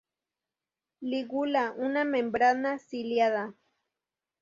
[1.01, 3.53] Lígula una membrana ciliada.